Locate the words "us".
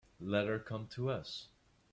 1.11-1.49